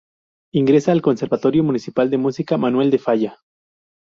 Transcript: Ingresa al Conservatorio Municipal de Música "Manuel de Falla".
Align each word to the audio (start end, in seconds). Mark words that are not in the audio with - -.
Ingresa 0.55 0.93
al 0.93 1.03
Conservatorio 1.03 1.63
Municipal 1.63 2.09
de 2.09 2.17
Música 2.17 2.57
"Manuel 2.57 2.89
de 2.89 2.97
Falla". 2.97 3.37